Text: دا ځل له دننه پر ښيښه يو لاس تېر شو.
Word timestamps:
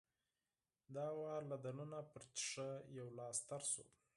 دا 0.95 1.05
ځل 1.19 1.43
له 1.51 1.57
دننه 1.65 1.99
پر 2.11 2.23
ښيښه 2.33 2.69
يو 2.99 3.07
لاس 3.17 3.37
تېر 3.47 3.63
شو. 3.71 3.83